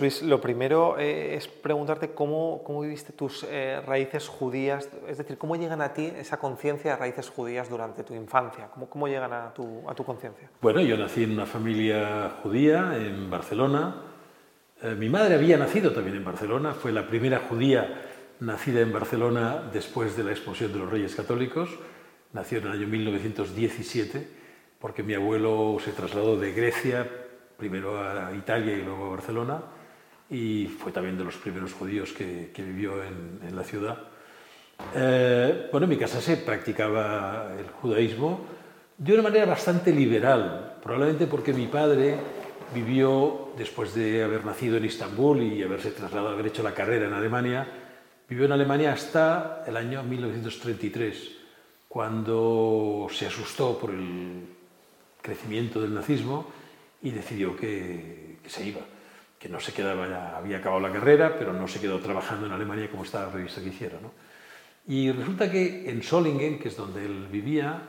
[0.00, 5.38] Luis, lo primero eh, es preguntarte cómo, cómo viviste tus eh, raíces judías, es decir,
[5.38, 9.32] cómo llegan a ti esa conciencia de raíces judías durante tu infancia, cómo, cómo llegan
[9.32, 10.50] a tu, a tu conciencia.
[10.60, 14.02] Bueno, yo nací en una familia judía en Barcelona.
[14.82, 18.02] Eh, mi madre había nacido también en Barcelona, fue la primera judía
[18.40, 21.70] nacida en Barcelona después de la expulsión de los Reyes Católicos.
[22.32, 24.28] Nació en el año 1917
[24.78, 27.08] porque mi abuelo se trasladó de Grecia
[27.64, 29.58] primero a Italia y luego a Barcelona,
[30.28, 33.96] y fue también de los primeros judíos que, que vivió en, en, la ciudad.
[34.94, 38.40] Eh, bueno, en mi casa se practicaba el judaísmo
[38.98, 42.18] de una manera bastante liberal, probablemente porque mi padre
[42.74, 47.14] vivió, después de haber nacido en Estambul y haberse trasladado, haber hecho la carrera en
[47.14, 47.66] Alemania,
[48.28, 51.30] vivió en Alemania hasta el año 1933,
[51.88, 54.48] cuando se asustó por el
[55.22, 56.63] crecimiento del nazismo
[57.04, 58.80] y decidió que, que, se iba,
[59.38, 62.52] que no se quedaba ya, había acabado la carrera, pero no se quedó trabajando en
[62.52, 63.98] Alemania como estaba previsto que hiciera.
[64.02, 64.10] ¿no?
[64.86, 67.82] Y resulta que en Solingen, que es donde él vivía,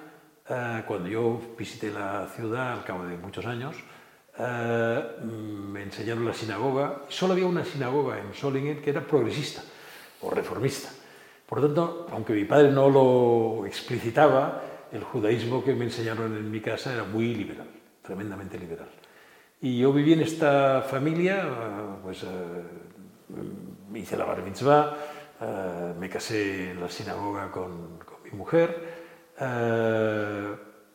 [0.50, 3.78] eh, cuando yo visité la ciudad al cabo de muchos años,
[4.38, 7.04] eh, me enseñaron la sinagoga.
[7.08, 9.64] Solo había una sinagoga en Solingen que era progresista
[10.22, 10.90] o reformista.
[11.46, 16.52] Por lo tanto, aunque mi padre no lo explicitaba, el judaísmo que me enseñaron en
[16.52, 17.68] mi casa era muy liberal,
[18.02, 18.90] tremendamente liberal.
[19.66, 21.44] Y yo viví en esta familia,
[22.04, 24.96] pues uh, hice la bar mitzvah,
[25.42, 28.70] uh, me casé en la sinagoga con, mi mujer.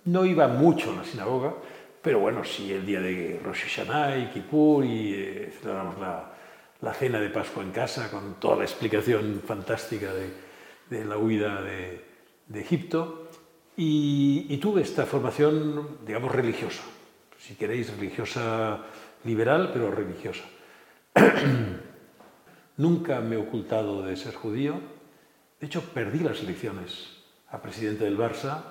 [0.05, 1.53] No iba mucho a la sinagoga,
[2.00, 6.33] pero bueno, sí el día de Rosh Hashanah y Kippur y eh, celebramos la,
[6.81, 12.05] la, cena de Pascua en casa con toda la explicación fantástica de, la huida de,
[12.47, 13.31] de Egipto.
[13.77, 16.83] Y, y tuve esta formación, digamos, religiosa
[17.41, 18.84] si queréis, religiosa
[19.25, 20.45] liberal, pero religiosa.
[22.77, 24.81] Nunca me he ocultado de ser judío.
[25.59, 27.17] De hecho, perdí las elecciones
[27.49, 28.62] a presidente del Barça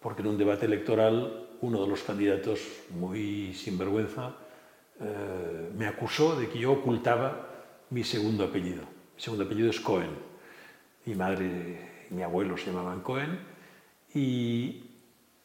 [0.00, 2.60] porque en un debate electoral uno de los candidatos,
[2.90, 4.34] muy sinvergüenza,
[5.00, 7.48] eh, me acusó de que yo ocultaba
[7.90, 8.82] mi segundo apellido.
[9.14, 10.10] Mi segundo apellido es Cohen.
[11.06, 13.38] Mi madre y mi abuelo se llamaban Cohen.
[14.14, 14.84] Y,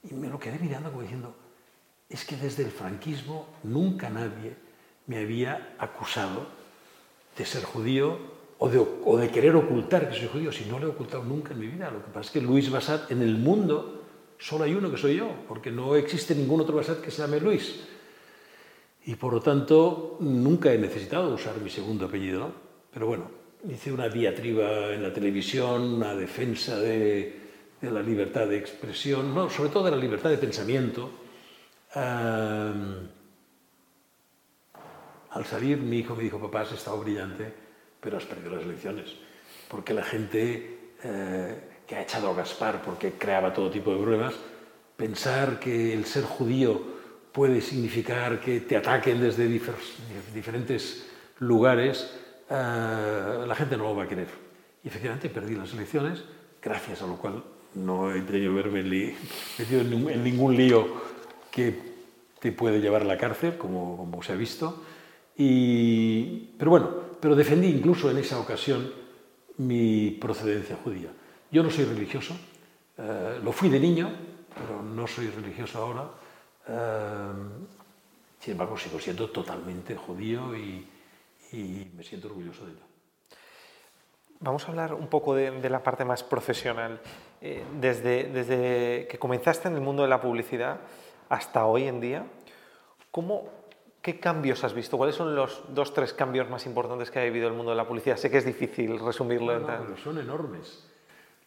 [0.03, 1.35] y me lo quedé mirando como diciendo,
[2.11, 4.53] es que desde el franquismo nunca nadie
[5.07, 6.45] me había acusado
[7.37, 8.19] de ser judío
[8.59, 11.67] o de, querer ocultar que soy judío, si no lo he ocultado nunca en mi
[11.67, 11.89] vida.
[11.89, 14.03] Lo que pasa es que Luis Bassat, en el mundo,
[14.37, 17.39] solo hay uno que soy yo, porque no existe ningún otro Bassat que se llame
[17.39, 17.79] Luis.
[19.05, 22.51] Y por lo tanto, nunca he necesitado usar mi segundo apellido.
[22.93, 23.31] Pero bueno,
[23.67, 27.39] hice una diatriba en la televisión, una defensa de,
[27.81, 31.09] de la libertad de expresión, no, sobre todo de la libertad de pensamiento,
[31.93, 33.09] Um,
[35.31, 37.53] al salir, mi hijo me dijo, papá, has estado brillante,
[37.99, 39.15] pero has perdido las elecciones.
[39.67, 44.33] Porque la gente eh, que ha echado a Gaspar porque creaba todo tipo de problemas,
[44.95, 46.81] pensar que el ser judío
[47.31, 49.75] puede significar que te ataquen desde difer
[50.33, 51.07] diferentes
[51.39, 52.13] lugares,
[52.49, 54.27] uh, la gente no lo va a querer.
[54.83, 56.23] Y efectivamente perdí las elecciones,
[56.61, 58.83] gracias a lo cual no he tenido que verme
[59.57, 59.81] metido
[60.11, 61.10] en ningún lío
[61.51, 61.91] que
[62.39, 64.83] te puede llevar a la cárcel, como, como se ha visto.
[65.37, 66.89] Y, pero bueno,
[67.19, 68.91] pero defendí incluso en esa ocasión
[69.57, 71.09] mi procedencia judía.
[71.51, 72.35] Yo no soy religioso,
[72.97, 74.11] eh, lo fui de niño,
[74.55, 76.09] pero no soy religioso ahora.
[76.67, 77.31] Eh,
[78.39, 80.87] sin embargo, sigo siendo totalmente judío y,
[81.51, 82.81] y, me siento orgulloso de ello.
[84.39, 86.99] Vamos a hablar un poco de, de la parte más profesional.
[87.43, 90.79] Eh, desde, desde que comenzaste en el mundo de la publicidad,
[91.31, 92.25] hasta hoy en día,
[93.09, 93.49] ¿cómo,
[94.01, 94.97] ¿qué cambios has visto?
[94.97, 97.87] ¿Cuáles son los dos, tres cambios más importantes que ha vivido el mundo de la
[97.87, 98.17] publicidad?
[98.17, 99.57] Sé que es difícil resumirlo.
[99.57, 100.85] No, no, pero son enormes.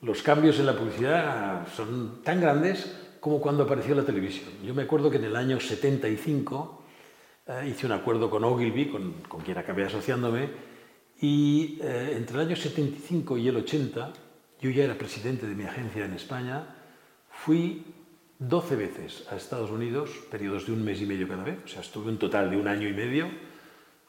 [0.01, 4.49] Los cambios en la publicidad son tan grandes como cuando apareció la televisión.
[4.65, 6.83] Yo me acuerdo que en el año 75
[7.47, 10.49] eh, hice un acuerdo con Ogilvy, con, con quien acabé asociándome,
[11.21, 14.13] y eh, entre el año 75 y el 80,
[14.61, 16.75] yo ya era presidente de mi agencia en España,
[17.29, 17.94] fui
[18.39, 21.81] 12 veces a Estados Unidos, periodos de un mes y medio cada vez, o sea,
[21.81, 23.29] estuve un total de un año y medio,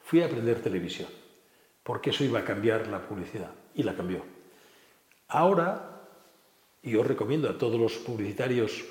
[0.02, 1.08] fui a aprender televisión,
[1.82, 4.24] porque eso iba a cambiar la publicidad, y la cambió.
[5.28, 6.08] Ahora,
[6.82, 8.84] y os recomiendo a todos los publicitarios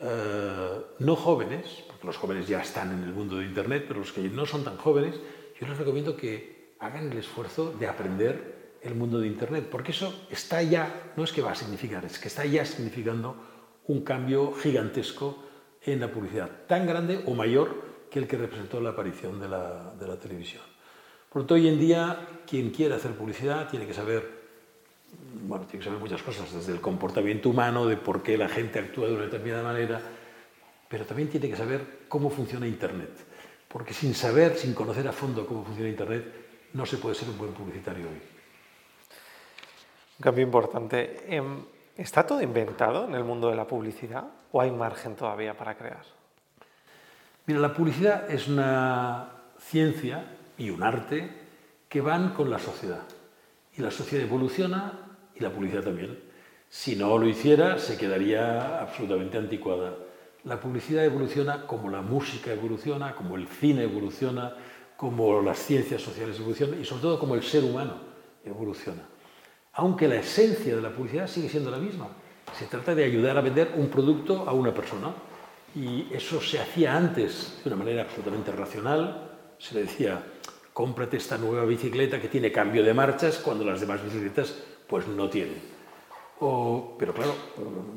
[0.00, 4.12] eh, no jóvenes, porque los jóvenes ya están en el mundo de Internet, pero los
[4.12, 5.14] que no son tan jóvenes,
[5.60, 10.26] yo les recomiendo que hagan el esfuerzo de aprender el mundo de Internet, porque eso
[10.28, 13.36] está ya, no es que va a significar, es que está ya significando
[13.88, 15.38] un cambio gigantesco
[15.84, 20.16] en la publicidad, tan grande o mayor que el que representó la aparición de la,
[20.20, 20.62] televisión.
[21.28, 24.42] Por lo tanto, hoy en día, quien quiere hacer publicidad tiene que saber
[25.44, 28.78] bueno, tiene que saber muchas cosas, desde el comportamiento humano, de por qué la gente
[28.78, 30.00] actúa de una determinada manera,
[30.88, 33.10] pero también tiene que saber cómo funciona Internet.
[33.68, 36.24] Porque sin saber, sin conocer a fondo cómo funciona Internet,
[36.74, 38.20] no se puede ser un buen publicitario hoy.
[40.18, 41.24] Un cambio importante.
[41.26, 41.64] Em,
[42.02, 46.02] ¿Está todo inventado en el mundo de la publicidad o hay margen todavía para crear?
[47.46, 50.24] Mira, la publicidad es una ciencia
[50.58, 51.30] y un arte
[51.88, 53.02] que van con la sociedad.
[53.76, 54.98] Y la sociedad evoluciona
[55.36, 56.18] y la publicidad también.
[56.68, 59.94] Si no lo hiciera, se quedaría absolutamente anticuada.
[60.42, 64.56] La publicidad evoluciona como la música evoluciona, como el cine evoluciona,
[64.96, 67.94] como las ciencias sociales evolucionan y sobre todo como el ser humano
[68.44, 69.11] evoluciona.
[69.74, 72.08] Aunque la esencia de la publicidad sigue siendo la misma.
[72.58, 75.14] Se trata de ayudar a vender un producto a una persona.
[75.74, 79.30] Y eso se hacía antes de una manera absolutamente racional.
[79.58, 80.22] Se le decía,
[80.72, 84.54] cómprate esta nueva bicicleta que tiene cambio de marchas cuando las demás bicicletas
[84.86, 85.60] pues no tienen.
[86.38, 87.34] pero claro,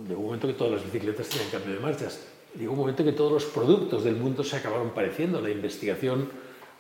[0.07, 2.25] llegó un momento que todas las bicicletas tienen cambio de marchas.
[2.57, 5.42] Llegó un momento que todos los productos del mundo se acabaron pareciendo.
[5.42, 6.30] La investigación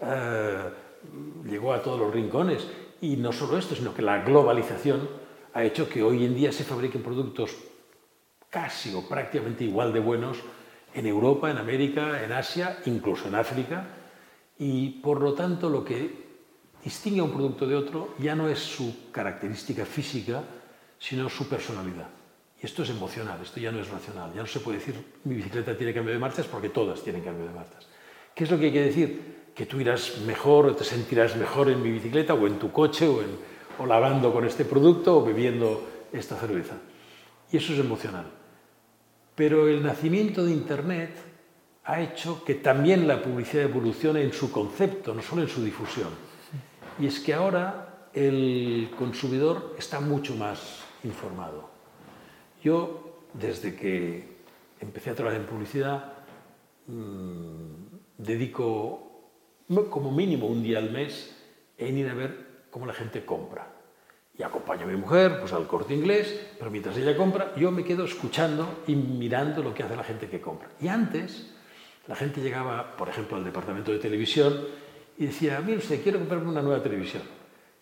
[0.01, 0.57] eh,
[1.43, 2.65] llegó a todos los rincones.
[3.05, 5.07] Y no solo esto, sino que la globalización
[5.53, 7.55] ha hecho que hoy en día se fabriquen productos
[8.49, 10.39] casi o prácticamente igual de buenos
[10.91, 13.85] en Europa, en América, en Asia, incluso en África,
[14.57, 16.25] y por lo tanto lo que
[16.83, 20.41] distingue a un producto de otro ya no es su característica física,
[20.97, 22.09] sino su personalidad.
[22.59, 24.33] Y esto es emocional, esto ya no es racional.
[24.33, 27.45] Ya no se puede decir mi bicicleta tiene cambio de marchas porque todas tienen cambio
[27.45, 27.87] de marchas.
[28.33, 29.44] ¿Qué es lo que hay que decir?
[29.55, 33.21] Que tú irás mejor te sentirás mejor en mi bicicleta o en tu coche o,
[33.79, 35.81] o lavando con este producto o bebiendo
[36.11, 36.75] esta cerveza.
[37.51, 38.25] Y eso es emocional.
[39.33, 41.11] Pero el nacimiento de Internet
[41.85, 46.09] ha hecho que también la publicidad evolucione en su concepto, no solo en su difusión.
[46.99, 51.69] Y es que ahora el consumidor está mucho más informado.
[52.63, 54.35] Yo, desde que
[54.79, 56.13] empecé a trabajar en publicidad,
[56.87, 57.75] mmm,
[58.17, 59.14] dedico
[59.89, 61.35] como mínimo un día al mes
[61.77, 63.67] en ir a ver cómo la gente compra.
[64.37, 67.83] Y acompaño a mi mujer pues, al corte inglés, pero mientras ella compra, yo me
[67.83, 70.69] quedo escuchando y mirando lo que hace la gente que compra.
[70.81, 71.51] Y antes,
[72.07, 74.67] la gente llegaba, por ejemplo, al departamento de televisión
[75.17, 77.23] y decía, mire usted, quiero comprarme una nueva televisión.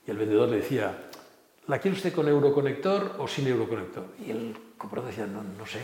[0.05, 1.09] Y el vendedor le decía,
[1.67, 4.05] ¿la quiere usted con euroconector o sin euroconector?
[4.25, 5.79] Y el comprador decía, no, no sé,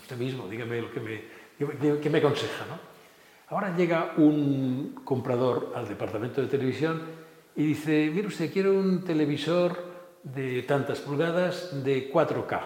[0.00, 2.66] usted mismo, dígame lo que me, que me aconseja.
[2.66, 2.97] ¿no?
[3.50, 7.00] Ahora llega un comprador al departamento de televisión
[7.56, 9.88] y dice, mire usted, quiero un televisor
[10.22, 12.60] de tantas pulgadas de 4K.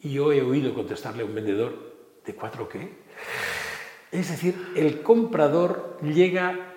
[0.00, 2.88] Y yo he oído contestarle a un vendedor, ¿de 4K?
[4.10, 6.74] Es decir, el comprador llega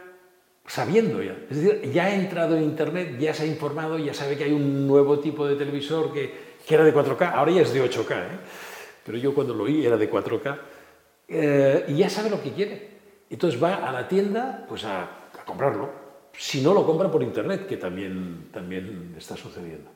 [0.68, 1.36] sabiendo ya.
[1.50, 4.54] Es decir, ya ha entrado en Internet, ya se ha informado, ya sabe que hay
[4.54, 8.12] un nuevo tipo de televisor que, era de 4K, ahora ya es de 8K.
[8.12, 8.40] ¿eh?
[9.04, 10.60] Pero yo cuando lo oí era de 4K.
[11.28, 12.94] Eh, y ya sabe lo que quiere.
[13.30, 15.90] Entonces va a la tienda pues a, comprarlo.
[16.34, 19.92] Si no lo compra por Internet, que también, también está sucediendo.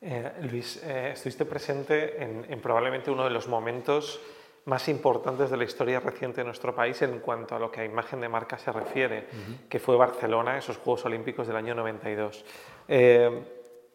[0.00, 4.20] Eh, Luis, estuviste presente en, en probablemente uno de los momentos
[4.68, 7.84] más importantes de la historia reciente de nuestro país en cuanto a lo que a
[7.84, 9.26] imagen de marca se refiere,
[9.68, 12.44] que fue Barcelona, esos Juegos Olímpicos del año 92.
[12.86, 13.42] Eh,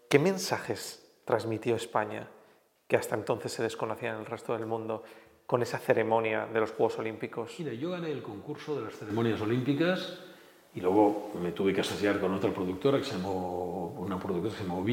[0.10, 2.28] ¿Qué mensajes transmitió España
[2.88, 5.04] que hasta entonces se desconocían en el resto del mundo
[5.46, 7.54] con esa ceremonia de los Juegos Olímpicos?
[7.60, 10.20] Mira, yo gané el concurso de las ceremonias olímpicas
[10.76, 14.62] y luego me tuve que asociar con otra productora que se llamó, una productora que
[14.62, 14.86] se llamó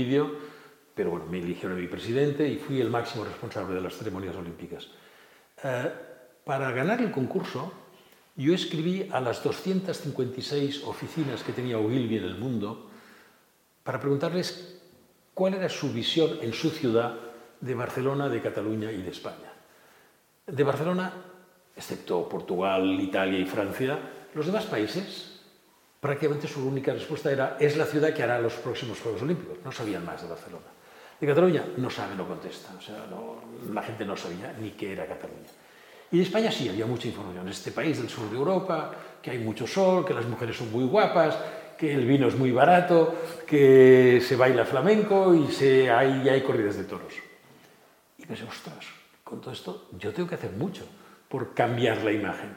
[0.95, 4.37] pero bueno, me eligieron a mi presidente y fui el máximo responsable de las ceremonias
[4.37, 4.89] olímpicas.
[5.63, 5.91] Eh,
[6.45, 7.73] para ganar el concurso,
[8.37, 12.91] yo escribí a las 256 oficinas que tenía Ogilvy en el mundo
[13.83, 14.81] para preguntarles
[15.35, 17.15] cuál era su visión en su ciudad
[17.61, 19.53] de Barcelona, de Cataluña y de España.
[20.47, 21.13] De Barcelona,
[21.77, 23.99] excepto Portugal, Italia y Francia,
[24.35, 25.41] los demás países,
[26.01, 29.59] prácticamente su única respuesta era es la ciudad que hará los próximos Juegos Olímpicos.
[29.65, 30.67] No sabían más de Barcelona.
[31.21, 32.71] De Cataluña no sabe, no contesta.
[32.77, 33.07] O sea,
[33.73, 35.49] la gente no sabía ni qué era Cataluña.
[36.13, 37.49] Y de España sí, había mucha información.
[37.49, 38.91] Este país del sur de Europa,
[39.23, 41.37] que hay mucho sol, que las mujeres son muy guapas,
[41.79, 43.15] que el vino es muy barato,
[43.47, 47.15] que se baila flamenco y se, hay, hay corridas de toros.
[48.19, 48.87] Y pensé, ostras,
[49.31, 50.85] con todo esto yo tengo que hacer mucho,
[51.29, 52.57] por cambiar la imagen.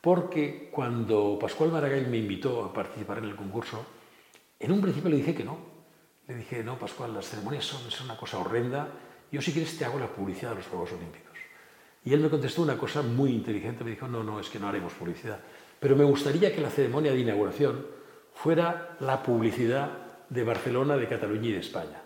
[0.00, 3.84] Porque cuando Pascual Maragall me invitó a participar en el concurso,
[4.58, 5.58] en un principio le dije que no.
[6.26, 8.88] Le dije, no, Pascual, las ceremonias son, son una cosa horrenda.
[9.30, 11.38] Yo si quieres te hago la publicidad de los Juegos Olímpicos.
[12.04, 13.84] Y él me contestó una cosa muy inteligente.
[13.84, 15.40] Me dijo, no, no, es que no haremos publicidad.
[15.80, 17.86] Pero me gustaría que la ceremonia de inauguración
[18.32, 19.90] fuera la publicidad
[20.28, 22.02] de Barcelona, de Cataluña y de España.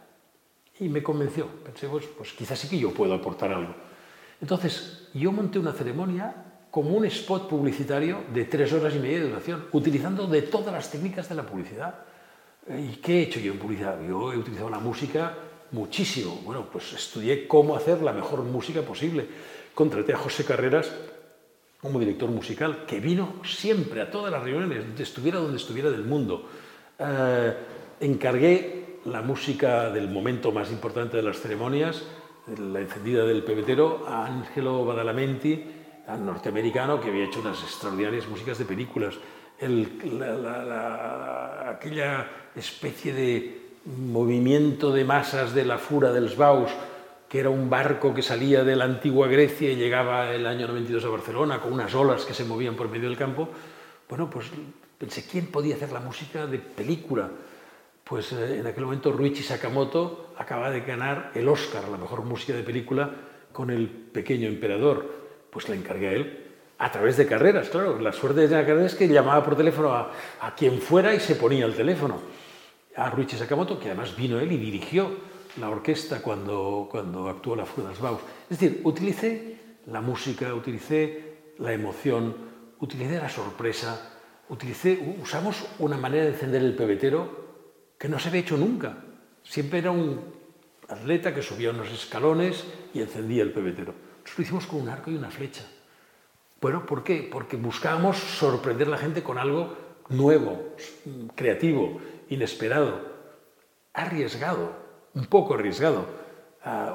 [0.81, 1.47] Y me convenció.
[1.65, 3.75] Pensé, pues, pues quizás sí que yo puedo aportar algo.
[4.41, 6.35] Entonces, yo monté una ceremonia
[6.71, 10.91] como un spot publicitario de tres horas y media de duración, utilizando de todas las
[10.91, 11.95] técnicas de la publicidad.
[12.69, 13.99] ¿Y qué he hecho yo en publicidad?
[14.07, 15.35] Yo he utilizado la música
[15.73, 16.41] muchísimo.
[16.45, 19.27] Bueno, pues estudié cómo hacer la mejor música posible.
[19.75, 20.93] Contraté a José Carreras
[21.81, 26.49] como director musical, que vino siempre a todas las reuniones, estuviera donde estuviera del mundo.
[26.99, 27.55] Eh,
[28.01, 32.03] encargué la música del momento más importante de las ceremonias,
[32.57, 35.65] la encendida del pebetero, a Angelo Badalamenti,
[36.07, 39.15] al norteamericano que había hecho unas extraordinarias músicas de películas.
[41.69, 46.71] aquella especie de movimiento de masas de la Fura del Sbaus,
[47.29, 51.05] que era un barco que salía de la antigua Grecia y llegaba el año 92
[51.05, 53.49] a Barcelona con unas olas que se movían por medio del campo.
[54.09, 54.47] Bueno, pues
[54.97, 57.29] pensé, ¿quién podía hacer la música de película?
[58.09, 62.25] Pues eh, en aquel momento Ruichi Sakamoto acaba de ganar el Oscar a la mejor
[62.25, 63.11] música de película
[63.53, 65.29] con El pequeño emperador.
[65.51, 66.47] Pues la encargué a él
[66.79, 67.99] a través de carreras, claro.
[68.01, 70.11] La suerte de la carrera es que llamaba por teléfono a,
[70.57, 72.19] quien fuera y se ponía el teléfono.
[72.97, 75.11] A Ruichi Sakamoto, que además vino él y dirigió
[75.61, 77.67] la orquesta cuando, cuando actuó la
[78.01, 78.21] Baus.
[78.49, 82.35] Es decir, utilicé la música, utilicé la emoción,
[82.81, 87.48] utilicé la sorpresa, utilicé, usamos una manera de encender el pebetero
[87.99, 88.97] que no se había hecho nunca.
[89.43, 90.21] Siempre era un
[90.89, 92.65] atleta que subía unos escalones
[92.95, 93.93] y encendía el pebetero.
[93.93, 95.67] Nosotros lo hicimos con un arco y una flecha.
[96.61, 97.29] Bueno, ¿por qué?
[97.31, 99.77] Porque buscábamos sorprender a la gente con algo
[100.09, 100.75] nuevo,
[101.35, 102.01] creativo,
[102.31, 103.01] inesperado,
[103.93, 104.73] arriesgado,
[105.15, 106.07] un poco arriesgado.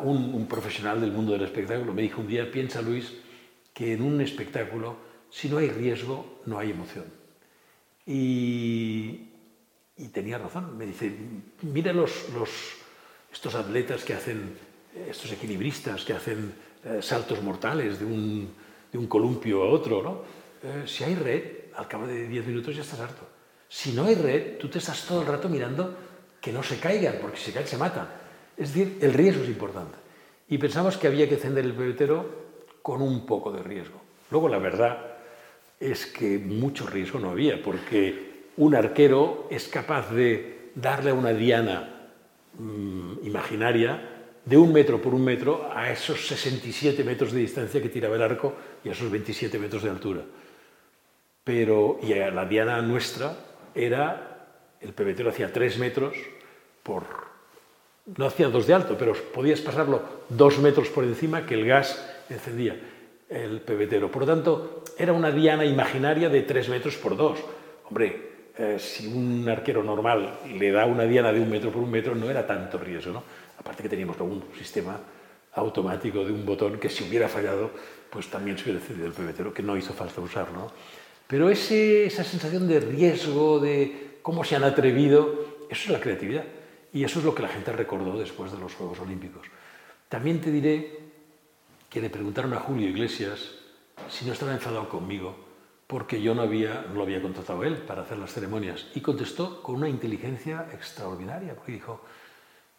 [0.04, 3.14] un, un profesional del mundo del espectáculo me dijo un día, piensa Luis,
[3.74, 4.96] que en un espectáculo,
[5.30, 7.06] si no hay riesgo, no hay emoción.
[8.06, 9.03] Y
[10.24, 10.78] tenía razón.
[10.78, 11.12] Me dice,
[11.64, 12.50] mira los, los,
[13.32, 14.56] estos atletas que hacen,
[15.10, 16.54] estos equilibristas que hacen
[16.86, 18.54] eh, saltos mortales de un,
[18.90, 20.22] de un, columpio a otro, ¿no?
[20.64, 21.44] Eh, si hay red,
[21.76, 23.28] al cabo de 10 minutos ya estás harto.
[23.68, 25.94] Si no hay red, tú te estás todo el rato mirando
[26.40, 28.08] que no se caigan, porque si se caen se matan.
[28.56, 29.98] Es decir, el riesgo es importante.
[30.48, 32.44] Y pensamos que había que encender el pebetero
[32.82, 34.00] con un poco de riesgo.
[34.32, 35.18] Luego, la verdad
[35.80, 41.34] es que mucho riesgo no había, porque un arquero es capaz de darle a una
[41.34, 42.10] diana
[42.58, 44.10] mmm, imaginaria
[44.46, 48.22] de un metro por un metro a esos 67 metros de distancia que tiraba el
[48.22, 50.22] arco y a esos 27 metros de altura.
[51.44, 53.36] Pero, y la diana nuestra
[53.74, 54.48] era,
[54.82, 56.16] el pebetero hacía 3 metros
[56.84, 57.04] por,
[58.18, 62.04] no hacía dos de alto, pero podías pasarlo dos metros por encima que el gas
[62.30, 62.78] encendía
[63.30, 64.12] el pebetero.
[64.12, 67.40] Por lo tanto, era una diana imaginaria de 3 metros por 2.
[67.86, 71.90] Hombre, eh, si un arquero normal le da una diana de un metro por un
[71.90, 73.14] metro, no era tanto riesgo.
[73.14, 73.24] ¿no?
[73.58, 75.00] Aparte que teníamos un sistema
[75.56, 77.72] automático de un botón que si hubiera fallado,
[78.10, 80.72] pues también se hubiera cedido el pebetero, que no hizo falta usarlo.
[81.26, 86.44] Pero esa sensación de riesgo, de cómo se han atrevido, eso es la creatividad.
[86.94, 89.48] Y eso es lo que la gente recordó después de los Juegos Olímpicos.
[90.10, 91.00] También te diré
[91.90, 93.52] que le preguntaron a Julio Iglesias
[94.10, 95.36] si no estaba enfadado conmigo
[95.94, 98.88] porque yo no, había, no lo había contratado él para hacer las ceremonias.
[98.96, 102.02] Y contestó con una inteligencia extraordinaria, porque dijo,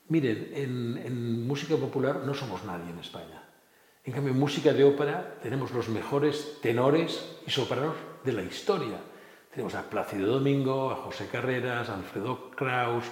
[0.08, 3.40] miren, en, en, música popular no somos nadie en España.
[4.02, 7.94] En cambio, en música de ópera tenemos los mejores tenores y sopranos
[8.24, 8.98] de la historia.
[9.48, 13.04] Tenemos a Plácido Domingo, a José Carreras, a Alfredo Kraus,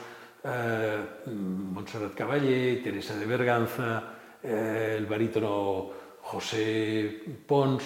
[0.43, 4.03] eh, Montserrat Caballé, Teresa de Berganza,
[4.43, 5.91] eh, el barítono
[6.23, 7.85] José Pons.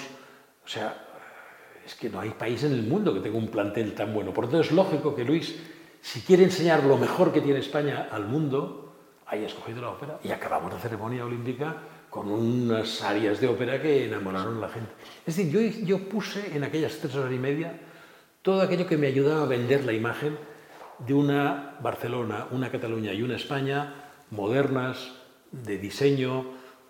[0.64, 1.05] O sea,
[1.86, 4.32] es que no hay país en el mundo que tenga un plantel tan bueno.
[4.32, 5.54] Por tanto, es lógico que Luis,
[6.02, 8.92] si quiere enseñar lo mejor que tiene España al mundo,
[9.26, 10.18] haya escogido la ópera.
[10.24, 11.76] Y acabamos la ceremonia olímpica
[12.10, 14.90] con unas áreas de ópera que enamoraron a la gente.
[15.24, 17.78] Es decir, yo, yo puse en aquellas tres horas y media
[18.42, 20.36] todo aquello que me ayudaba a vender la imagen
[20.98, 23.94] de una Barcelona, una Cataluña y una España
[24.30, 25.12] modernas,
[25.52, 26.46] de diseño,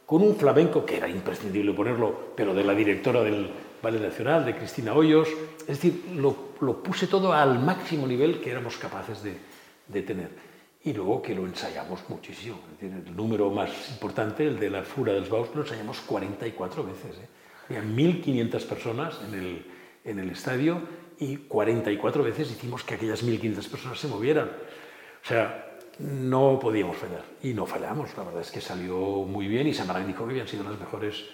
[0.07, 3.51] con un flamenco que era imprescindible ponerlo, pero de la directora del,
[3.83, 5.29] Ballet Nacional, de Cristina Hoyos.
[5.61, 9.37] Es decir, lo, lo, puse todo al máximo nivel que éramos capaces de,
[9.89, 10.31] de tener.
[10.85, 12.61] Y luego que lo ensayamos muchísimo.
[12.73, 16.85] Es decir, el número más importante, el de la Fura dels Baus, lo ensayamos 44
[16.85, 17.17] veces.
[17.17, 17.29] ¿eh?
[17.69, 19.67] Había 1.500 personas en el,
[20.05, 20.81] en el estadio
[21.19, 24.49] y 44 veces hicimos que aquellas 1.500 personas se movieran.
[24.49, 25.67] O sea,
[25.99, 28.17] no podíamos fallar y no fallamos.
[28.17, 31.25] La verdad es que salió muy bien y Samarán dijo que habían sido las mejores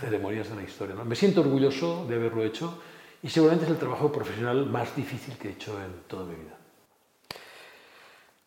[0.00, 0.94] ceremonias de la historia.
[0.94, 1.04] ¿no?
[1.04, 2.78] Me siento orgulloso de haberlo hecho
[3.22, 6.56] y seguramente es el trabajo profesional más difícil que he hecho en toda mi vida.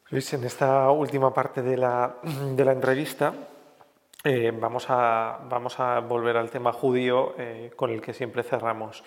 [0.09, 2.15] Luis, en esta última parte de la,
[2.55, 3.33] de la entrevista
[4.23, 9.03] eh, vamos, a, vamos, a, volver al tema judío eh, con el que siempre cerramos.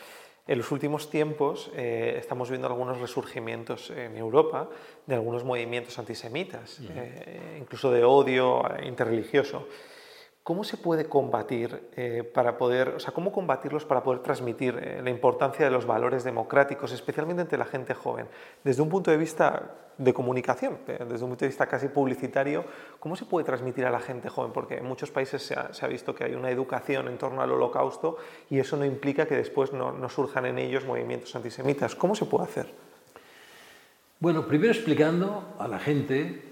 [0.46, 4.68] En los últimos tiempos eh, estamos viendo algunos resurgimientos en Europa
[5.06, 6.80] de algunos movimientos antisemitas,
[7.58, 9.68] incluso de odio interreligioso.
[10.42, 15.00] ¿Cómo se puede combatir eh, para poder, o sea, cómo combatirlos para poder transmitir eh,
[15.00, 18.26] la importancia de los valores democráticos, especialmente entre la gente joven?
[18.64, 22.64] Desde un punto de vista de comunicación, eh, desde un punto de vista casi publicitario,
[22.98, 24.50] ¿cómo se puede transmitir a la gente joven?
[24.50, 28.16] Porque en muchos países se ha, visto que hay una educación en torno al holocausto
[28.50, 31.94] y eso no implica que después no, no surjan en ellos movimientos antisemitas.
[31.94, 32.66] ¿Cómo se puede hacer?
[34.18, 36.42] Bueno, primero explicando a la gente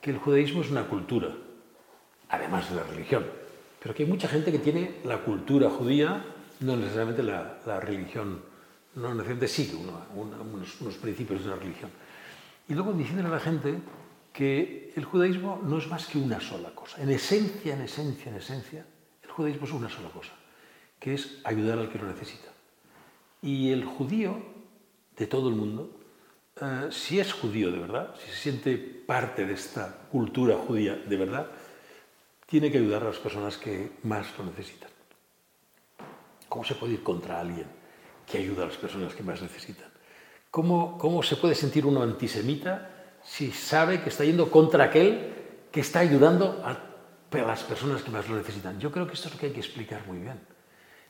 [0.00, 1.43] que el judaísmo es una cultura
[2.28, 3.24] además de la religión.
[3.80, 6.24] Pero que hay mucha gente que tiene la cultura judía,
[6.60, 8.42] no necesariamente la, religión,
[8.94, 11.90] no necesariamente sigue unos, principios de una religión.
[12.68, 13.74] Y luego diciendo a la gente
[14.32, 17.02] que el judaísmo no es más que una sola cosa.
[17.02, 18.86] En esencia, en esencia, en esencia,
[19.22, 20.32] el judaísmo es una sola cosa,
[20.98, 22.48] que es ayudar al que lo necesita.
[23.42, 24.38] Y el judío
[25.16, 26.00] de todo el mundo,
[26.60, 31.16] eh, si es judío de verdad, si se siente parte de esta cultura judía de
[31.16, 31.50] verdad,
[32.54, 34.88] tiene que ayudar a las personas que más lo necesitan.
[36.48, 37.66] ¿Cómo se puede ir contra alguien
[38.24, 39.88] que ayuda a las personas que más necesitan?
[40.52, 45.32] ¿Cómo, cómo se puede sentir uno antisemita si sabe que está yendo contra aquel
[45.72, 46.78] que está ayudando a
[47.32, 48.78] las personas que más lo necesitan?
[48.78, 50.38] Yo creo que esto es lo que hay que explicar muy bien.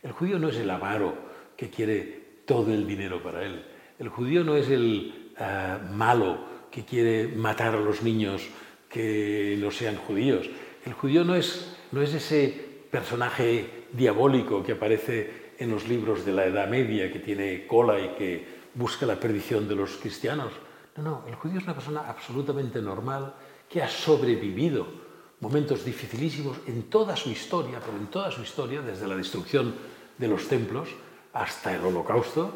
[0.02, 1.14] El judío no es el avaro
[1.58, 3.66] que quiere todo el dinero para él.
[3.98, 6.38] El judío no es el eh, malo
[6.70, 8.48] que quiere matar a los niños
[8.88, 10.48] que no sean judíos.
[10.84, 12.48] El judío no es, no es ese
[12.90, 18.08] personaje diabólico que aparece en los libros de la Edad Media, que tiene cola y
[18.16, 20.52] que busca la perdición de los cristianos.
[20.96, 23.34] No, no, el judío es una persona absolutamente normal
[23.68, 24.86] que ha sobrevivido
[25.40, 29.74] momentos dificilísimos en toda su historia, pero en toda su historia, desde la destrucción
[30.18, 30.88] de los templos
[31.32, 32.52] hasta el holocausto,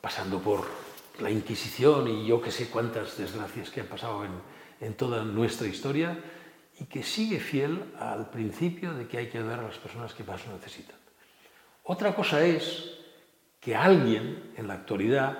[0.00, 0.66] pasando por
[1.20, 4.30] la Inquisición y yo que sé cuántas desgracias que han pasado en,
[4.80, 6.18] en toda nuestra historia,
[6.78, 10.24] y que sigue fiel al principio de que hay que ayudar a las personas que
[10.24, 10.96] más lo necesitan.
[11.84, 12.98] Otra cosa es
[13.60, 15.38] que alguien en la actualidad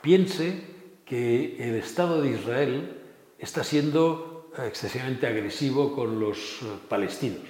[0.00, 0.64] piense
[1.04, 3.00] que el Estado de Israel
[3.38, 7.42] está siendo excesivamente agresivo con los eh, palestinos.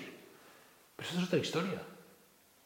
[0.97, 1.83] Pero esa es otra historia,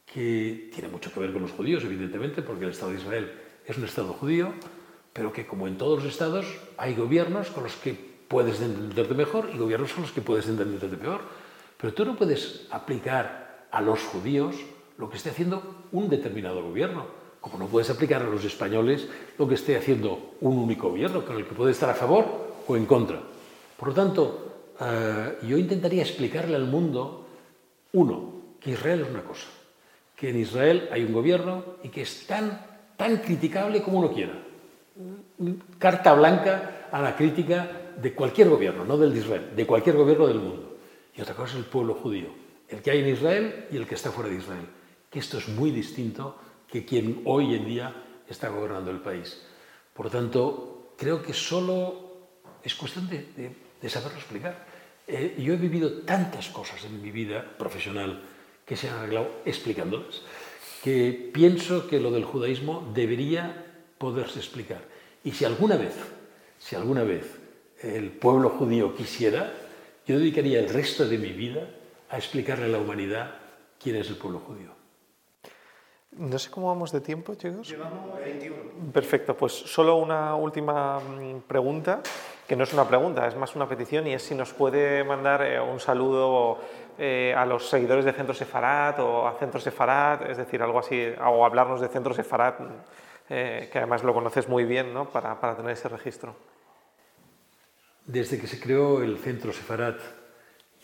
[0.05, 3.33] que tiene mucho que ver con los judíos, evidentemente, porque el Estado de Israel
[3.64, 4.52] es un Estado judío,
[5.12, 9.50] pero que como en todos los estados hay gobiernos con los que puedes entenderte mejor
[9.52, 11.20] y gobiernos son los que puedes entenderte peor.
[11.78, 14.56] Pero tú no puedes aplicar a los judíos
[14.98, 15.62] lo que esté haciendo
[15.92, 17.06] un determinado gobierno,
[17.40, 19.06] como no puedes aplicar a los españoles
[19.38, 22.24] lo que esté haciendo un único gobierno, con el que puede estar a favor
[22.66, 23.20] o en contra.
[23.76, 24.46] Por lo tanto,
[24.80, 27.26] eh, yo intentaría explicarle al mundo,
[27.92, 29.46] uno, que Israel es una cosa,
[30.16, 32.58] que en Israel hay un gobierno y que es tan,
[32.96, 34.32] tan criticable como uno quiera.
[35.78, 40.26] Carta blanca a la crítica de cualquier gobierno, no del de Israel, de cualquier gobierno
[40.26, 40.76] del mundo.
[41.14, 42.28] Y otra cosa es el pueblo judío,
[42.68, 44.66] el que hay en Israel y el que está fuera de Israel.
[45.11, 46.37] Que esto es muy distinto
[46.68, 47.94] que quien hoy en día
[48.28, 49.42] está gobernando el país.
[49.94, 52.06] Por lo tanto, creo que solo
[52.62, 54.66] es cuestión de, saberlo explicar.
[55.06, 58.22] Eh, yo he vivido tantas cosas en mi vida profesional
[58.66, 60.22] que se han arreglado explicándolas,
[60.82, 63.64] que pienso que lo del judaísmo debería
[63.98, 64.82] poderse explicar.
[65.22, 65.94] Y si alguna vez,
[66.59, 67.45] si alguna vez
[67.94, 69.53] el pueblo judío quisiera,
[70.07, 71.68] yo dedicaría el resto de mi vida
[72.09, 73.35] a explicarle a la humanidad
[73.81, 74.77] quién es el pueblo judío.
[76.12, 77.68] No sé cómo vamos de tiempo, chicos.
[77.68, 78.57] Llevamos 21.
[78.92, 82.01] Perfecto, pues solo una última mm, pregunta,
[82.49, 85.42] que no es una pregunta, es más una petición, y es si nos puede mandar
[85.42, 86.59] eh, un saludo
[86.96, 91.07] eh, a los seguidores de Centro Sefarat o a Centro Sefarat, es decir, algo así,
[91.22, 92.61] o hablarnos de Centro Sefarat,
[93.29, 95.11] eh, que además lo conoces muy bien, ¿no?
[95.11, 96.35] para, para tener ese registro.
[98.06, 99.98] Desde que se creó el Centro Sefarat,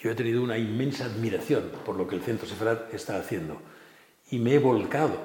[0.00, 3.62] yo he tenido una inmensa admiración por lo que el Centro Sefarat está haciendo.
[4.30, 5.16] Y me he volcado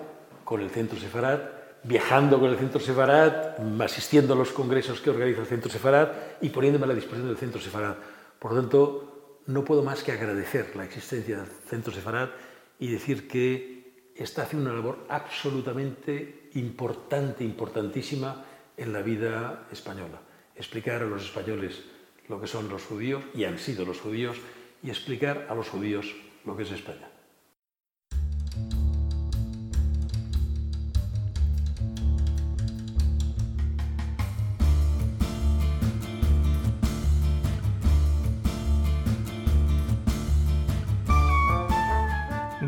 [0.44, 5.42] con el Centro Sefarat, viajando con el Centro Sefarat, asistiendo a los congresos que organiza
[5.42, 7.98] el Centro Sefarat y poniéndome a la disposición del Centro Sefarat.
[8.38, 12.30] Por lo tanto, no puedo más que agradecer la existencia del Centro Sefarat
[12.78, 18.46] y decir que está haciendo una labor absolutamente importante, importantísima
[18.78, 20.22] en la vida española.
[20.58, 21.84] Explicar a los españoles
[22.28, 24.38] lo que son los judíos y han sido los judíos
[24.84, 26.16] y explicar a los judíos
[26.46, 27.10] lo que es España.